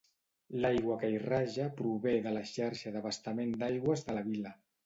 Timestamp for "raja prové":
1.25-2.15